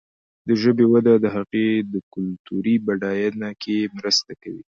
د 0.47 0.49
ژبې 0.61 0.85
وده 0.93 1.13
د 1.19 1.25
هغې 1.35 1.67
د 1.93 1.95
کلتوري 2.13 2.75
بډاینه 2.85 3.49
کې 3.61 3.77
مرسته 3.97 4.31
کوي. 4.43 4.63